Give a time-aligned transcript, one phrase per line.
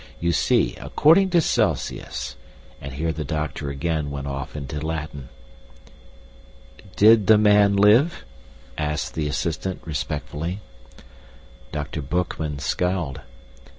[0.19, 2.35] You see, according to Celsius"
[2.81, 5.29] And here the doctor again went off into Latin.
[6.95, 8.25] "Did the man live?"
[8.79, 10.59] asked the assistant respectfully.
[11.71, 12.01] Dr.
[12.01, 13.21] Boekman scowled.